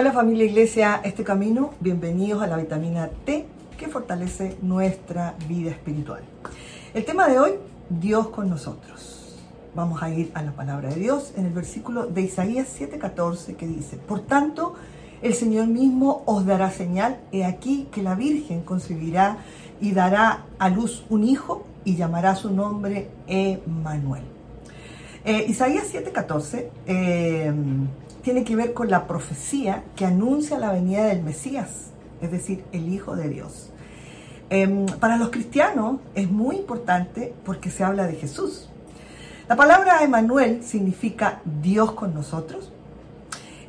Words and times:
Hola 0.00 0.12
familia 0.12 0.44
Iglesia, 0.44 1.00
este 1.02 1.24
camino, 1.24 1.72
bienvenidos 1.80 2.40
a 2.40 2.46
la 2.46 2.56
vitamina 2.56 3.10
T 3.24 3.46
que 3.76 3.88
fortalece 3.88 4.56
nuestra 4.62 5.34
vida 5.48 5.72
espiritual. 5.72 6.22
El 6.94 7.04
tema 7.04 7.26
de 7.26 7.40
hoy, 7.40 7.54
Dios 7.90 8.28
con 8.28 8.48
nosotros. 8.48 9.34
Vamos 9.74 10.00
a 10.00 10.08
ir 10.10 10.30
a 10.34 10.42
la 10.42 10.52
palabra 10.52 10.90
de 10.90 11.00
Dios 11.00 11.32
en 11.36 11.46
el 11.46 11.52
versículo 11.52 12.06
de 12.06 12.20
Isaías 12.20 12.68
7:14 12.78 13.56
que 13.56 13.66
dice, 13.66 13.96
por 13.96 14.20
tanto, 14.20 14.74
el 15.20 15.34
Señor 15.34 15.66
mismo 15.66 16.22
os 16.26 16.46
dará 16.46 16.70
señal, 16.70 17.18
he 17.32 17.44
aquí 17.44 17.88
que 17.90 18.00
la 18.00 18.14
Virgen 18.14 18.60
concebirá 18.60 19.38
y 19.80 19.90
dará 19.90 20.44
a 20.60 20.68
luz 20.68 21.06
un 21.10 21.24
hijo 21.24 21.64
y 21.84 21.96
llamará 21.96 22.36
su 22.36 22.52
nombre 22.52 23.10
Emmanuel. 23.26 24.37
Eh, 25.24 25.46
Isaías 25.48 25.92
7:14 25.92 26.70
eh, 26.86 27.52
tiene 28.22 28.44
que 28.44 28.56
ver 28.56 28.72
con 28.72 28.90
la 28.90 29.06
profecía 29.06 29.84
que 29.96 30.04
anuncia 30.04 30.58
la 30.58 30.72
venida 30.72 31.06
del 31.06 31.22
Mesías, 31.22 31.90
es 32.20 32.30
decir, 32.30 32.64
el 32.72 32.92
Hijo 32.92 33.16
de 33.16 33.28
Dios. 33.28 33.70
Em, 34.50 34.86
para 34.86 35.16
los 35.16 35.30
cristianos 35.30 36.00
es 36.14 36.30
muy 36.30 36.56
importante 36.56 37.34
porque 37.44 37.70
se 37.70 37.84
habla 37.84 38.06
de 38.06 38.14
Jesús. 38.14 38.68
La 39.48 39.56
palabra 39.56 40.02
Emmanuel 40.02 40.62
significa 40.62 41.40
Dios 41.62 41.92
con 41.92 42.14
nosotros. 42.14 42.72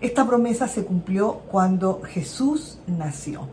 Esta 0.01 0.25
promesa 0.25 0.67
se 0.67 0.85
cumplió 0.85 1.41
cuando 1.49 2.01
Jesús 2.03 2.79
nació. 2.87 3.47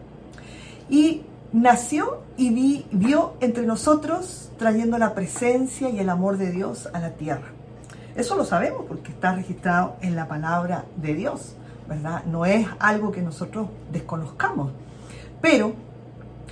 Y 0.89 1.23
nació 1.53 2.21
y 2.37 2.51
vi, 2.51 2.87
vio 2.93 3.35
entre 3.41 3.67
nosotros 3.67 4.51
trayendo 4.59 4.99
la 4.99 5.15
presencia 5.15 5.89
y 5.89 5.99
el 5.99 6.09
amor 6.09 6.37
de 6.37 6.53
Dios 6.53 6.89
a 6.93 7.01
la 7.01 7.11
tierra. 7.11 7.56
Eso 8.17 8.37
lo 8.37 8.45
sabemos 8.45 8.85
porque 8.89 9.13
está 9.13 9.35
registrado 9.35 9.97
en 10.01 10.17
la 10.17 10.27
palabra 10.27 10.85
de 10.97 11.15
Dios, 11.15 11.55
¿verdad? 11.89 12.25
No 12.25 12.47
es 12.47 12.67
algo 12.79 13.13
que 13.13 13.23
nosotros 13.23 13.69
desconozcamos. 13.93 14.73
Pero 15.41 15.75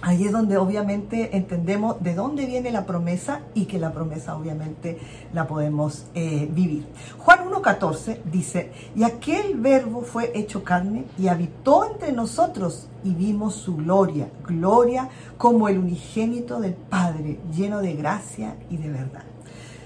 Ahí 0.07 0.27
es 0.27 0.33
donde 0.33 0.59
obviamente 0.59 1.35
entendemos 1.35 2.03
de 2.03 2.15
dónde 2.15 2.45
viene 2.45 2.70
la 2.70 2.85
promesa 2.85 3.41
y 3.55 3.65
que 3.65 3.79
la 3.79 3.91
promesa 3.91 4.37
obviamente 4.37 4.98
la 5.33 5.47
podemos 5.47 6.05
eh, 6.15 6.47
vivir. 6.53 6.87
Juan 7.17 7.48
1.14 7.51 8.19
dice, 8.25 8.70
y 8.95 9.05
aquel 9.05 9.55
verbo 9.57 10.03
fue 10.03 10.31
hecho 10.35 10.62
carne 10.62 11.07
y 11.17 11.29
habitó 11.29 11.91
entre 11.91 12.12
nosotros 12.12 12.87
y 13.03 13.15
vimos 13.15 13.55
su 13.55 13.77
gloria, 13.77 14.29
gloria 14.47 15.09
como 15.39 15.70
el 15.70 15.79
unigénito 15.79 16.61
del 16.61 16.75
Padre, 16.75 17.39
lleno 17.51 17.81
de 17.81 17.95
gracia 17.95 18.57
y 18.69 18.77
de 18.77 18.91
verdad. 18.91 19.34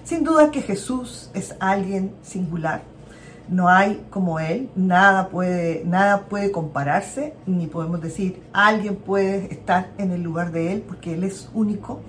Sin 0.08 0.24
duda 0.24 0.50
que 0.50 0.62
Jesús 0.62 1.28
es 1.34 1.54
alguien 1.60 2.14
singular, 2.22 2.80
no 3.50 3.68
hay 3.68 4.06
como 4.08 4.40
él, 4.40 4.70
nada 4.74 5.28
puede, 5.28 5.82
nada 5.84 6.22
puede 6.30 6.50
compararse, 6.50 7.34
ni 7.44 7.66
podemos 7.66 8.00
decir 8.00 8.42
alguien 8.54 8.96
puede 8.96 9.52
estar 9.52 9.90
en 9.98 10.10
el 10.12 10.22
lugar 10.22 10.50
de 10.50 10.72
él, 10.72 10.80
porque 10.80 11.12
él 11.12 11.24
es 11.24 11.50
único, 11.52 12.00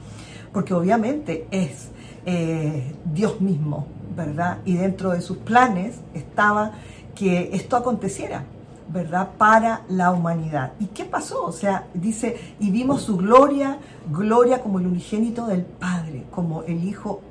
porque 0.53 0.73
obviamente 0.73 1.45
es 1.51 1.89
eh, 2.25 2.95
Dios 3.03 3.41
mismo, 3.41 3.85
¿verdad? 4.15 4.59
Y 4.63 4.77
dentro 4.77 5.11
de 5.11 5.19
sus 5.19 5.35
planes 5.35 5.99
estaba 6.13 6.71
que 7.15 7.49
esto 7.51 7.75
aconteciera, 7.75 8.45
¿verdad? 8.87 9.31
Para 9.37 9.81
la 9.89 10.11
humanidad. 10.11 10.71
¿Y 10.79 10.85
qué 10.85 11.03
pasó? 11.03 11.43
O 11.43 11.51
sea, 11.51 11.83
dice, 11.93 12.55
y 12.61 12.71
vimos 12.71 13.01
su 13.01 13.17
gloria, 13.17 13.77
gloria 14.09 14.61
como 14.61 14.79
el 14.79 14.87
unigénito 14.87 15.47
del 15.47 15.63
Padre, 15.65 16.23
como 16.31 16.63
el 16.63 16.85
Hijo 16.85 17.23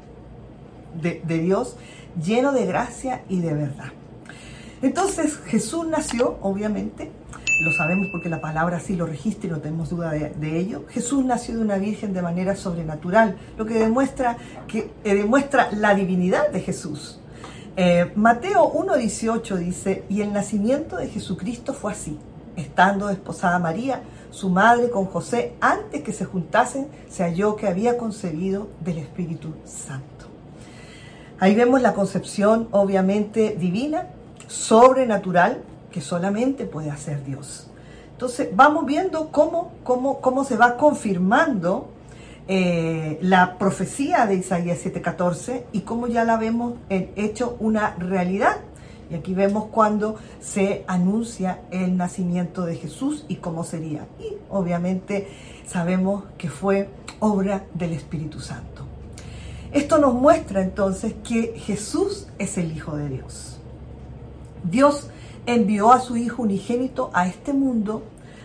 de, 1.00 1.38
Dios, 1.38 1.76
lleno 2.22 2.52
de 2.52 2.66
gracia 2.66 3.22
y 3.28 3.40
de 3.40 3.54
verdad. 3.54 3.92
Entonces 4.82 5.38
Jesús 5.46 5.86
nació, 5.86 6.38
obviamente, 6.40 7.10
lo 7.64 7.72
sabemos 7.72 8.08
porque 8.12 8.28
la 8.28 8.40
palabra 8.40 8.76
así 8.76 8.94
lo 8.94 9.06
registra 9.06 9.48
y 9.48 9.50
no 9.50 9.58
tenemos 9.58 9.90
duda 9.90 10.10
de, 10.10 10.58
ello. 10.58 10.84
Jesús 10.88 11.24
nació 11.24 11.56
de 11.56 11.62
una 11.62 11.78
virgen 11.78 12.12
de 12.12 12.22
manera 12.22 12.54
sobrenatural, 12.54 13.36
lo 13.56 13.66
que 13.66 13.74
demuestra, 13.74 14.36
que, 14.68 14.92
eh, 15.02 15.14
demuestra 15.14 15.70
la 15.72 15.94
divinidad 15.94 16.50
de 16.50 16.60
Jesús. 16.60 17.20
Eh, 17.76 18.12
Mateo 18.14 18.72
1.18 18.72 19.56
dice, 19.56 20.04
y 20.08 20.20
el 20.22 20.32
nacimiento 20.32 20.96
de 20.96 21.08
Jesucristo 21.08 21.74
fue 21.74 21.92
así, 21.92 22.18
estando 22.56 23.06
desposada 23.06 23.58
María, 23.58 24.02
su 24.30 24.50
madre 24.50 24.90
con 24.90 25.06
José, 25.06 25.54
antes 25.60 26.02
que 26.02 26.12
se 26.12 26.24
juntasen, 26.24 26.88
se 27.08 27.22
halló 27.22 27.56
que 27.56 27.66
había 27.66 27.96
concebido 27.96 28.68
del 28.80 28.98
Espíritu 28.98 29.54
Santo. 29.64 30.17
Ahí 31.40 31.54
vemos 31.54 31.80
la 31.80 31.94
concepción 31.94 32.68
obviamente 32.72 33.56
divina, 33.58 34.08
sobrenatural 34.48 35.62
que 35.92 36.00
solamente 36.00 36.64
puede 36.64 36.90
hacer 36.90 37.24
Dios. 37.24 37.68
Entonces 38.10 38.48
vamos 38.52 38.86
viendo 38.86 39.30
cómo, 39.30 39.72
cómo, 39.84 40.20
cómo 40.20 40.44
se 40.44 40.56
va 40.56 40.76
confirmando 40.76 41.90
eh, 42.48 43.18
la 43.22 43.56
profecía 43.56 44.26
de 44.26 44.34
Isaías 44.34 44.84
7:14 44.84 45.64
y 45.70 45.82
cómo 45.82 46.08
ya 46.08 46.24
la 46.24 46.36
vemos 46.38 46.74
hecho 46.88 47.56
una 47.60 47.94
realidad. 47.96 48.56
Y 49.08 49.14
aquí 49.14 49.32
vemos 49.32 49.66
cuando 49.66 50.16
se 50.40 50.84
anuncia 50.88 51.60
el 51.70 51.96
nacimiento 51.96 52.66
de 52.66 52.74
Jesús 52.76 53.24
y 53.28 53.36
cómo 53.36 53.62
sería. 53.62 54.06
Y 54.18 54.34
obviamente 54.50 55.28
sabemos 55.66 56.24
que 56.36 56.50
fue 56.50 56.88
obra 57.20 57.64
del 57.74 57.92
Espíritu 57.92 58.40
Santo. 58.40 58.87
Esto 59.72 59.98
nos 59.98 60.14
muestra 60.14 60.62
entonces 60.62 61.14
que 61.22 61.54
Jesús 61.58 62.26
es 62.38 62.56
el 62.56 62.72
Hijo 62.74 62.96
de 62.96 63.08
Dios. 63.08 63.58
Dios 64.64 65.10
envió 65.46 65.92
a 65.92 66.00
su 66.00 66.16
Hijo 66.16 66.42
unigénito 66.42 67.10
a 67.12 67.26
este 67.26 67.52
mundo 67.52 68.02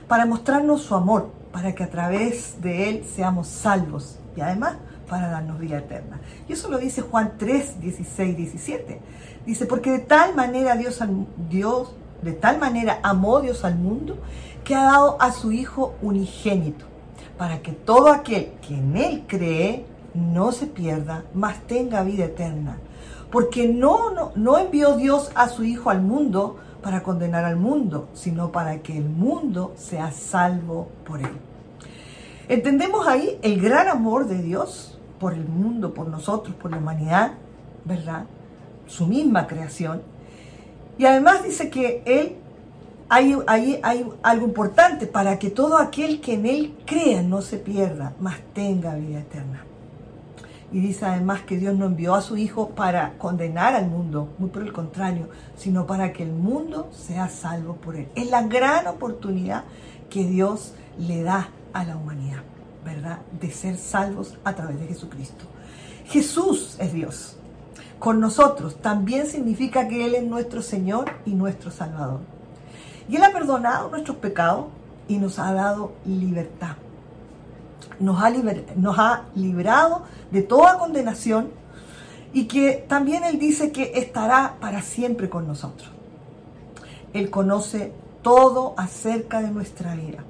para 0.07 0.25
mostrarnos 0.25 0.81
su 0.81 0.95
amor, 0.95 1.29
para 1.51 1.73
que 1.73 1.83
a 1.83 1.89
través 1.89 2.61
de 2.61 2.89
Él 2.89 3.05
seamos 3.15 3.47
salvos 3.47 4.17
y 4.35 4.41
además 4.41 4.75
para 5.07 5.29
darnos 5.29 5.59
vida 5.59 5.77
eterna. 5.77 6.19
Y 6.47 6.53
eso 6.53 6.69
lo 6.69 6.77
dice 6.77 7.01
Juan 7.01 7.33
3, 7.37 7.79
16, 7.79 8.37
17. 8.37 8.99
Dice, 9.45 9.65
porque 9.65 9.91
de 9.91 9.99
tal 9.99 10.35
manera 10.35 10.75
Dios, 10.75 10.99
Dios, 11.49 11.93
de 12.21 12.33
tal 12.33 12.59
manera 12.59 12.99
amó 13.03 13.41
Dios 13.41 13.63
al 13.63 13.75
mundo 13.75 14.17
que 14.63 14.75
ha 14.75 14.83
dado 14.83 15.21
a 15.21 15.31
su 15.31 15.51
Hijo 15.51 15.95
unigénito, 16.01 16.85
para 17.37 17.61
que 17.61 17.71
todo 17.71 18.09
aquel 18.09 18.53
que 18.65 18.75
en 18.75 18.97
Él 18.97 19.23
cree 19.27 19.85
no 20.13 20.51
se 20.51 20.67
pierda, 20.67 21.23
mas 21.33 21.59
tenga 21.67 22.03
vida 22.03 22.25
eterna 22.25 22.77
porque 23.33 23.67
no, 23.67 24.11
no, 24.11 24.31
no 24.35 24.59
envió 24.59 24.95
Dios 24.95 25.31
a 25.33 25.49
su 25.49 25.63
Hijo 25.63 25.89
al 25.89 26.03
mundo 26.03 26.57
para 26.83 27.01
condenar 27.01 27.45
al 27.45 27.55
mundo, 27.55 28.09
sino 28.13 28.51
para 28.51 28.83
que 28.83 28.95
el 28.95 29.09
mundo 29.09 29.73
sea 29.75 30.11
salvo 30.11 30.89
por 31.03 31.19
él. 31.19 31.31
Entendemos 32.47 33.07
ahí 33.07 33.39
el 33.41 33.59
gran 33.59 33.87
amor 33.87 34.27
de 34.27 34.39
Dios 34.39 34.99
por 35.19 35.33
el 35.33 35.47
mundo, 35.47 35.95
por 35.95 36.09
nosotros, 36.09 36.55
por 36.55 36.69
la 36.69 36.77
humanidad, 36.77 37.31
¿verdad? 37.85 38.25
Su 38.85 39.07
misma 39.07 39.47
creación. 39.47 40.03
Y 40.99 41.07
además 41.07 41.43
dice 41.43 41.71
que 41.71 42.03
Él, 42.05 42.35
hay, 43.09 43.35
hay, 43.47 43.79
hay 43.81 44.07
algo 44.21 44.45
importante 44.45 45.07
para 45.07 45.39
que 45.39 45.49
todo 45.49 45.79
aquel 45.79 46.21
que 46.21 46.35
en 46.35 46.45
Él 46.45 46.75
crea 46.85 47.23
no 47.23 47.41
se 47.41 47.57
pierda, 47.57 48.13
mas 48.19 48.35
tenga 48.53 48.93
vida 48.93 49.21
eterna. 49.21 49.65
Y 50.73 50.79
dice 50.79 51.05
además 51.05 51.43
que 51.43 51.57
Dios 51.57 51.75
no 51.75 51.85
envió 51.85 52.15
a 52.15 52.21
su 52.21 52.35
Hijo 52.35 52.69
para 52.69 53.15
condenar 53.19 53.75
al 53.75 53.87
mundo, 53.87 54.29
muy 54.39 54.49
por 54.49 54.63
el 54.63 54.73
contrario, 54.73 55.29
sino 55.55 55.85
para 55.85 56.11
que 56.11 56.23
el 56.23 56.31
mundo 56.31 56.89
sea 56.91 57.29
salvo 57.29 57.75
por 57.75 57.95
él. 57.95 58.09
Es 58.15 58.31
la 58.31 58.41
gran 58.41 58.87
oportunidad 58.87 59.65
que 60.09 60.25
Dios 60.25 60.73
le 60.97 61.21
da 61.21 61.49
a 61.73 61.83
la 61.83 61.95
humanidad, 61.95 62.41
¿verdad? 62.83 63.19
De 63.39 63.51
ser 63.51 63.77
salvos 63.77 64.35
a 64.43 64.55
través 64.55 64.79
de 64.79 64.87
Jesucristo. 64.87 65.45
Jesús 66.05 66.75
es 66.79 66.91
Dios. 66.91 67.37
Con 67.99 68.19
nosotros 68.19 68.81
también 68.81 69.27
significa 69.27 69.87
que 69.87 70.05
Él 70.05 70.15
es 70.15 70.23
nuestro 70.23 70.63
Señor 70.63 71.05
y 71.23 71.35
nuestro 71.35 71.69
Salvador. 71.69 72.21
Y 73.07 73.15
Él 73.17 73.23
ha 73.23 73.31
perdonado 73.31 73.89
nuestros 73.91 74.17
pecados 74.17 74.65
y 75.07 75.17
nos 75.17 75.37
ha 75.37 75.53
dado 75.53 75.93
libertad 76.03 76.77
nos 77.99 78.21
ha, 78.21 78.27
ha 78.27 79.23
librado 79.35 80.03
de 80.31 80.41
toda 80.41 80.77
condenación 80.77 81.51
y 82.33 82.45
que 82.45 82.85
también 82.87 83.23
Él 83.23 83.39
dice 83.39 83.71
que 83.71 83.93
estará 83.95 84.55
para 84.59 84.81
siempre 84.81 85.29
con 85.29 85.47
nosotros. 85.47 85.89
Él 87.13 87.29
conoce 87.29 87.93
todo 88.21 88.73
acerca 88.77 89.41
de 89.41 89.51
nuestra 89.51 89.95
vida, 89.95 90.23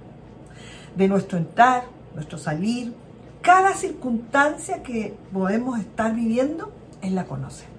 de 0.96 1.08
nuestro 1.08 1.38
entrar, 1.38 1.86
nuestro 2.14 2.38
salir, 2.38 2.94
cada 3.42 3.74
circunstancia 3.74 4.84
que 4.84 5.16
podemos 5.32 5.80
estar 5.80 6.14
viviendo, 6.14 6.72
Él 7.02 7.16
la 7.16 7.26
conoce. 7.26 7.73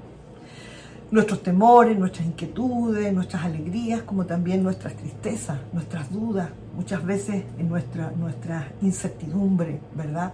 Nuestros 1.14 1.44
temores, 1.44 1.96
nuestras 1.96 2.26
inquietudes, 2.26 3.12
nuestras 3.12 3.44
alegrías, 3.44 4.02
como 4.02 4.26
también 4.26 4.64
nuestras 4.64 4.96
tristezas, 4.96 5.60
nuestras 5.72 6.12
dudas, 6.12 6.48
muchas 6.74 7.06
veces 7.06 7.44
en 7.56 7.68
nuestra, 7.68 8.10
nuestra 8.16 8.72
incertidumbre, 8.82 9.78
¿verdad? 9.94 10.32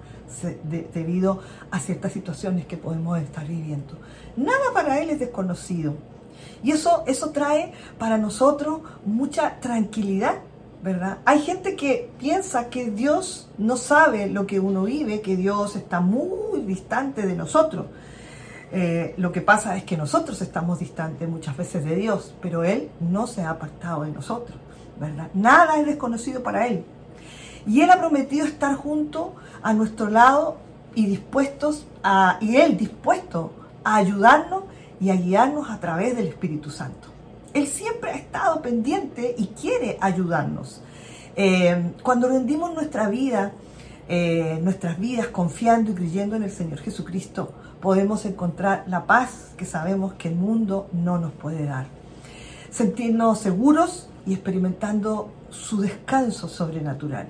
debido 0.95 1.43
a 1.71 1.79
ciertas 1.81 2.13
situaciones 2.15 2.65
que 2.65 2.79
podemos 2.79 3.21
estar 3.21 3.47
viviendo. 3.47 3.99
Nada 4.39 4.73
para 4.73 5.01
Él 5.01 5.11
es 5.11 5.19
desconocido. 5.19 5.97
Y 6.63 6.71
eso, 6.71 7.05
eso 7.07 7.29
trae 7.29 7.75
para 7.99 8.17
nosotros 8.17 8.81
mucha 9.05 9.61
tranquilidad, 9.61 10.37
¿verdad? 10.83 11.19
Hay 11.27 11.41
gente 11.41 11.77
que 11.77 12.11
piensa 12.19 12.71
que 12.71 12.91
Dios 12.91 13.51
no 13.59 13.77
sabe 13.77 14.31
lo 14.31 14.47
que 14.47 14.61
uno 14.61 14.85
vive, 14.85 15.21
que 15.21 15.37
Dios 15.37 15.77
está 15.77 16.01
muy 16.01 16.63
distante 16.63 17.27
de 17.27 17.37
nosotros. 17.37 17.85
Eh, 18.73 19.15
lo 19.17 19.33
que 19.33 19.41
pasa 19.41 19.77
es 19.77 19.85
que 19.85 19.97
nosotros 19.97 20.41
estamos 20.43 20.79
distantes 20.79 21.29
muchas 21.29 21.57
veces 21.57 21.85
de 21.85 21.97
Dios, 21.97 22.35
pero 22.41 22.63
Él 22.63 22.91
no 23.01 23.27
se 23.27 23.43
ha 23.43 23.51
apartado 23.51 24.03
de 24.03 24.13
nosotros, 24.13 24.57
¿verdad? 24.99 25.29
Nada 25.35 25.79
es 25.79 25.87
desconocido 25.87 26.43
para 26.43 26.67
Él. 26.67 26.85
Y 27.67 27.81
Él 27.81 27.91
ha 27.91 27.99
prometido 27.99 28.47
estar 28.47 28.75
junto 28.77 29.35
a 29.63 29.73
nuestro 29.73 30.09
lado 30.09 30.59
y 30.95 31.07
dispuestos 31.07 31.87
a, 32.03 32.39
y 32.41 32.57
Él 32.57 32.77
dispuesto 32.77 33.53
a 33.83 33.97
ayudarnos 33.97 34.65
y 35.01 35.11
a 35.11 35.17
guiarnos 35.17 35.71
a 35.71 35.81
través 35.81 36.17
del 36.17 36.29
Espíritu 36.29 36.71
Santo. 36.71 37.09
Él 37.53 37.67
siempre 37.67 38.11
ha 38.11 38.15
estado 38.15 38.63
pendiente 38.63 39.35
y 39.37 39.49
quiere 39.49 39.99
ayudarnos. 40.01 40.83
Eh, 41.35 41.93
cuando 42.03 42.29
rendimos 42.29 42.73
nuestra 42.75 43.09
vida, 43.09 43.53
eh, 44.09 44.59
nuestras 44.63 44.99
vidas 44.99 45.29
confiando 45.29 45.91
y 45.91 45.95
creyendo 45.95 46.37
en 46.37 46.45
el 46.45 46.51
Señor 46.51 46.81
Jesucristo, 46.81 47.53
podemos 47.81 48.25
encontrar 48.25 48.85
la 48.87 49.07
paz 49.07 49.53
que 49.57 49.65
sabemos 49.65 50.15
que 50.15 50.29
el 50.29 50.35
mundo 50.35 50.89
no 50.93 51.19
nos 51.19 51.33
puede 51.33 51.65
dar. 51.65 51.87
Sentirnos 52.71 53.39
seguros 53.39 54.09
y 54.27 54.35
experimentando 54.35 55.31
su 55.51 55.81
descanso 55.81 56.49
sobrenatural. 56.49 57.29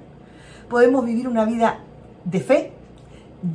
Podemos 0.69 1.05
vivir 1.05 1.29
una 1.29 1.45
vida 1.45 1.79
de 2.25 2.41
fe, 2.41 2.73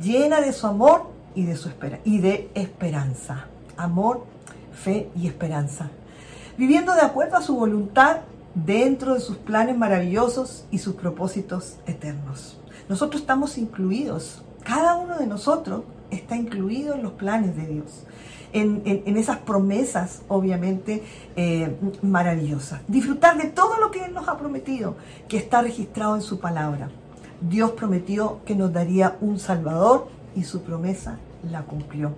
llena 0.02 0.40
de 0.40 0.52
su 0.52 0.66
amor 0.66 1.10
y 1.34 1.44
de, 1.44 1.56
su 1.56 1.68
espera 1.68 2.00
y 2.04 2.18
de 2.18 2.50
esperanza 2.54 3.46
amor, 3.76 4.24
fe 4.72 5.10
y 5.14 5.26
esperanza. 5.26 5.90
Viviendo 6.56 6.94
de 6.94 7.02
acuerdo 7.02 7.36
a 7.36 7.42
su 7.42 7.54
voluntad 7.54 8.18
dentro 8.54 9.14
de 9.14 9.20
sus 9.20 9.36
planes 9.36 9.76
maravillosos 9.76 10.64
y 10.70 10.78
sus 10.78 10.94
propósitos 10.94 11.76
eternos. 11.86 12.58
Nosotros 12.88 13.20
estamos 13.20 13.58
incluidos, 13.58 14.42
cada 14.66 14.96
uno 14.96 15.16
de 15.16 15.26
nosotros 15.26 15.82
está 16.10 16.36
incluido 16.36 16.94
en 16.94 17.02
los 17.02 17.12
planes 17.12 17.56
de 17.56 17.66
Dios, 17.66 18.04
en, 18.52 18.82
esas 19.16 19.38
promesas 19.38 20.22
obviamente 20.28 21.04
eh, 21.36 21.76
maravillosas. 22.02 22.80
Disfrutar 22.88 23.36
de 23.38 23.48
todo 23.48 23.78
lo 23.78 23.90
que 23.90 24.04
Él 24.04 24.12
nos 24.12 24.28
ha 24.28 24.36
prometido, 24.36 24.96
que 25.28 25.36
está 25.36 25.62
registrado 25.62 26.16
en 26.16 26.22
su 26.22 26.40
palabra. 26.40 26.88
Dios 27.40 27.72
prometió 27.72 28.40
que 28.44 28.56
nos 28.56 28.72
daría 28.72 29.16
un 29.20 29.38
Salvador 29.38 30.08
y 30.34 30.44
su 30.44 30.62
promesa 30.62 31.18
la 31.50 31.62
cumplió 31.62 32.12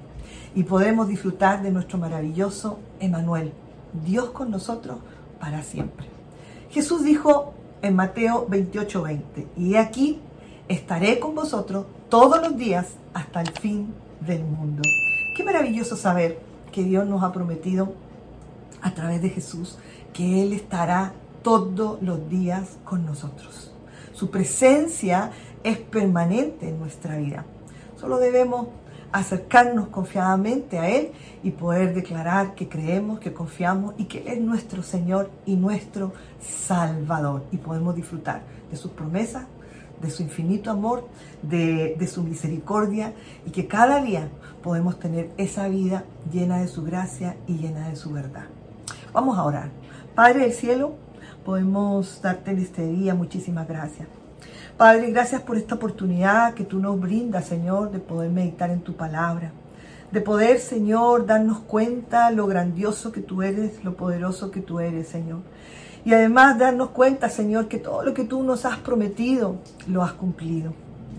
y 0.55 0.63
podemos 0.63 1.09
disfrutar 1.09 1.63
de 1.63 1.71
nuestro 1.71 1.99
maravilloso 1.99 2.79
Emanuel, 3.01 3.53
Dios 4.07 4.31
con 4.31 4.51
nosotros 4.51 4.99
para 5.39 5.63
siempre. 5.63 6.07
Jesús 6.71 7.05
dijo 7.05 7.53
en 7.83 7.95
Mateo 7.95 8.47
28:20, 8.49 9.47
y 9.57 9.77
aquí 9.77 10.21
estaré 10.69 11.19
con 11.19 11.35
vosotros 11.35 11.87
todos 12.09 12.41
los 12.41 12.57
días 12.57 12.87
hasta 13.13 13.41
el 13.41 13.51
fin 13.51 13.95
del 14.21 14.43
mundo. 14.43 14.83
Qué 15.37 15.45
maravilloso 15.45 15.97
saber 15.97 16.41
que 16.73 16.83
Dios 16.83 17.07
nos 17.07 17.23
ha 17.23 17.33
prometido 17.33 17.93
a 18.81 18.93
través 18.93 19.21
de 19.23 19.31
Jesús 19.31 19.79
que 20.13 20.43
Él 20.43 20.53
estará 20.53 21.13
todos 21.43 22.03
los 22.03 22.29
días 22.29 22.79
con 22.85 23.05
nosotros. 23.05 23.73
Su 24.13 24.31
presencia 24.31 25.31
es 25.63 25.79
permanente 25.79 26.69
en 26.69 26.79
nuestra 26.79 27.17
vida. 27.17 27.45
Solo 27.97 28.19
debemos 28.19 28.69
acercarnos 29.13 29.89
confiadamente 29.89 30.79
a 30.79 30.89
Él 30.89 31.13
y 31.43 31.51
poder 31.51 31.95
declarar 31.95 32.55
que 32.55 32.69
creemos, 32.69 33.21
que 33.21 33.33
confiamos 33.33 33.95
y 33.97 34.05
que 34.05 34.19
Él 34.21 34.29
es 34.29 34.41
nuestro 34.41 34.83
Señor 34.83 35.31
y 35.47 35.57
nuestro 35.57 36.13
Salvador. 36.41 37.45
Y 37.53 37.59
podemos 37.59 37.95
disfrutar 37.95 38.43
de 38.71 38.77
sus 38.77 38.93
promesas, 38.93 39.47
de 40.03 40.11
su 40.11 40.23
infinito 40.23 40.71
amor, 40.71 41.09
de, 41.43 41.97
de 41.99 42.07
su 42.07 42.23
misericordia 42.23 43.13
y 43.47 43.51
que 43.51 43.67
cada 43.67 44.03
día 44.03 44.29
podemos 44.63 44.99
tener 44.99 45.31
esa 45.37 45.69
vida 45.69 46.05
llena 46.33 46.61
de 46.61 46.69
su 46.69 46.85
gracia 46.85 47.37
y 47.47 47.59
llena 47.59 47.89
de 47.89 47.97
su 47.97 48.13
verdad. 48.13 48.47
Vamos 49.13 49.39
a 49.39 49.45
orar. 49.45 49.71
Padre 50.15 50.41
del 50.41 50.53
cielo, 50.53 50.95
podemos 51.45 52.21
darte 52.23 52.51
en 52.51 52.59
este 52.59 52.87
día 52.87 53.15
muchísimas 53.15 53.67
gracias 53.67 54.09
Padre, 54.79 55.11
gracias 55.11 55.43
por 55.43 55.57
esta 55.57 55.75
oportunidad 55.75 56.55
que 56.55 56.63
tú 56.63 56.79
nos 56.79 57.01
brindas, 57.01 57.47
Señor, 57.47 57.91
de 57.91 57.99
poder 57.99 58.31
meditar 58.31 58.71
en 58.71 58.81
tu 58.81 58.95
palabra. 58.95 59.51
De 60.13 60.21
poder, 60.21 60.61
Señor, 60.61 61.27
darnos 61.27 61.59
cuenta 61.59 62.31
lo 62.31 62.47
grandioso 62.47 63.11
que 63.11 63.21
tú 63.21 63.43
eres, 63.43 63.83
lo 63.83 63.97
poderoso 63.97 64.53
que 64.53 64.61
tú 64.61 64.79
eres, 64.79 65.09
Señor. 65.09 65.41
Y 66.09 66.15
además 66.15 66.57
darnos 66.57 66.89
cuenta, 66.89 67.29
Señor, 67.29 67.69
que 67.69 67.77
todo 67.77 68.03
lo 68.03 68.15
que 68.15 68.25
tú 68.25 68.43
nos 68.43 68.65
has 68.65 68.79
prometido, 68.79 69.57
lo 69.87 70.03
has 70.03 70.15
cumplido. 70.15 70.73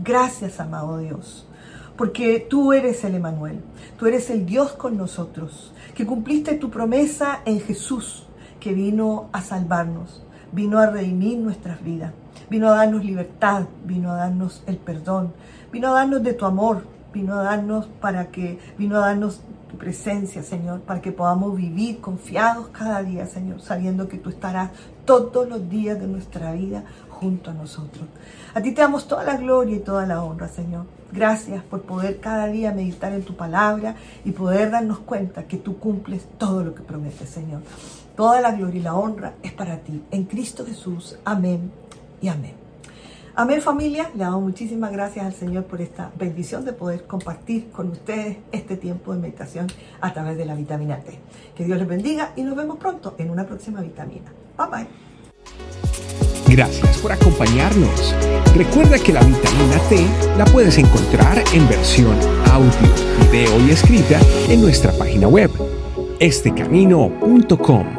Gracias, 0.03 0.59
amado 0.59 0.97
Dios. 0.97 1.47
Porque 1.95 2.43
tú 2.49 2.73
eres 2.73 3.03
el 3.03 3.13
Emanuel, 3.13 3.61
tú 3.99 4.07
eres 4.07 4.31
el 4.31 4.47
Dios 4.47 4.71
con 4.71 4.97
nosotros, 4.97 5.75
que 5.93 6.07
cumpliste 6.07 6.55
tu 6.55 6.71
promesa 6.71 7.41
en 7.45 7.61
Jesús, 7.61 8.25
que 8.59 8.73
vino 8.73 9.29
a 9.31 9.43
salvarnos, 9.43 10.23
vino 10.51 10.79
a 10.79 10.87
redimir 10.87 11.37
nuestras 11.37 11.83
vidas 11.83 12.11
vino 12.49 12.67
a 12.69 12.75
darnos 12.75 13.05
libertad, 13.05 13.65
vino 13.85 14.11
a 14.11 14.15
darnos 14.15 14.63
el 14.65 14.77
perdón, 14.77 15.33
vino 15.71 15.89
a 15.89 15.91
darnos 15.91 16.23
de 16.23 16.33
tu 16.33 16.45
amor, 16.45 16.83
vino 17.13 17.33
a 17.35 17.43
darnos 17.43 17.87
para 17.99 18.27
que, 18.27 18.59
vino 18.77 18.97
a 18.97 19.07
darnos 19.07 19.41
tu 19.69 19.77
presencia, 19.77 20.41
Señor, 20.43 20.81
para 20.81 21.01
que 21.01 21.11
podamos 21.11 21.55
vivir 21.55 22.01
confiados 22.01 22.69
cada 22.69 23.03
día, 23.03 23.25
Señor, 23.25 23.61
sabiendo 23.61 24.07
que 24.07 24.17
tú 24.17 24.29
estarás 24.29 24.71
todos 25.05 25.47
los 25.47 25.69
días 25.69 25.99
de 25.99 26.07
nuestra 26.07 26.51
vida 26.53 26.83
junto 27.09 27.51
a 27.51 27.53
nosotros. 27.53 28.05
A 28.53 28.61
ti 28.61 28.71
te 28.71 28.81
damos 28.81 29.07
toda 29.07 29.23
la 29.23 29.37
gloria 29.37 29.75
y 29.75 29.79
toda 29.79 30.05
la 30.05 30.23
honra, 30.23 30.47
Señor. 30.47 30.85
Gracias 31.11 31.63
por 31.63 31.81
poder 31.81 32.19
cada 32.19 32.47
día 32.47 32.71
meditar 32.71 33.13
en 33.13 33.23
tu 33.23 33.35
palabra 33.35 33.95
y 34.25 34.31
poder 34.31 34.71
darnos 34.71 34.99
cuenta 34.99 35.43
que 35.43 35.57
tú 35.57 35.77
cumples 35.77 36.25
todo 36.37 36.63
lo 36.63 36.73
que 36.73 36.81
prometes, 36.81 37.29
Señor. 37.29 37.61
Toda 38.15 38.41
la 38.41 38.51
gloria 38.51 38.79
y 38.79 38.83
la 38.83 38.95
honra 38.95 39.33
es 39.43 39.51
para 39.53 39.77
ti. 39.77 40.03
En 40.11 40.25
Cristo 40.25 40.65
Jesús. 40.65 41.17
Amén 41.25 41.71
y 42.21 42.27
amén. 42.27 42.68
Amén 43.39 43.61
familia, 43.61 44.11
le 44.15 44.25
damos 44.25 44.41
muchísimas 44.41 44.91
gracias 44.91 45.25
al 45.25 45.33
Señor 45.33 45.63
por 45.63 45.79
esta 45.79 46.11
bendición 46.19 46.65
de 46.65 46.73
poder 46.73 47.05
compartir 47.05 47.71
con 47.71 47.87
ustedes 47.87 48.35
este 48.51 48.75
tiempo 48.75 49.13
de 49.13 49.21
meditación 49.21 49.67
a 50.01 50.11
través 50.11 50.37
de 50.37 50.43
la 50.43 50.55
vitamina 50.55 50.99
T. 50.99 51.17
Que 51.55 51.63
Dios 51.63 51.77
les 51.77 51.87
bendiga 51.87 52.33
y 52.35 52.43
nos 52.43 52.57
vemos 52.57 52.77
pronto 52.79 53.15
en 53.17 53.29
una 53.29 53.47
próxima 53.47 53.79
vitamina. 53.79 54.29
Bye 54.57 54.67
bye. 54.69 54.87
Gracias 56.53 56.97
por 56.97 57.13
acompañarnos. 57.13 58.13
Recuerda 58.57 58.99
que 58.99 59.13
la 59.13 59.21
vitamina 59.21 59.79
T 59.87 60.05
la 60.37 60.43
puedes 60.43 60.77
encontrar 60.77 61.41
en 61.53 61.65
versión 61.69 62.17
audio, 62.51 62.93
video 63.21 63.65
y 63.65 63.69
escrita 63.69 64.19
en 64.49 64.61
nuestra 64.61 64.91
página 64.91 65.29
web, 65.29 65.49
estecamino.com. 66.19 67.98